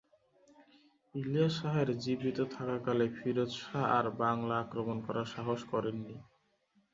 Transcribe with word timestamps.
ইলিয়াস 1.15 1.53
শাহের 1.59 1.89
জীবিত 1.97 2.37
থাকাকালে 2.55 3.05
ফিরোজ 3.17 3.51
শাহ 3.61 3.83
আর 3.97 4.05
বাংলা 4.21 4.55
আক্রমণ 4.59 4.97
করার 5.05 5.27
সাহস 5.35 5.59
করেন 5.71 5.97
নি। 6.05 6.15